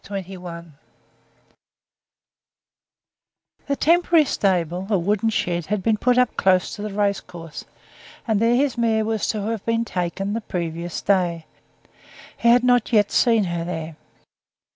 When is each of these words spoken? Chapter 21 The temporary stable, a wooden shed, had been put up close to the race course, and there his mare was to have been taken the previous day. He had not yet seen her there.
Chapter 0.03 0.17
21 0.23 0.73
The 3.67 3.75
temporary 3.75 4.25
stable, 4.25 4.87
a 4.89 4.97
wooden 4.97 5.29
shed, 5.29 5.67
had 5.67 5.83
been 5.83 5.97
put 5.97 6.17
up 6.17 6.35
close 6.37 6.75
to 6.75 6.81
the 6.81 6.89
race 6.91 7.19
course, 7.19 7.65
and 8.27 8.39
there 8.39 8.55
his 8.55 8.79
mare 8.79 9.05
was 9.05 9.27
to 9.27 9.43
have 9.43 9.63
been 9.63 9.85
taken 9.85 10.33
the 10.33 10.41
previous 10.41 11.03
day. 11.03 11.45
He 12.35 12.49
had 12.49 12.63
not 12.63 12.91
yet 12.91 13.11
seen 13.11 13.43
her 13.43 13.63
there. 13.63 13.95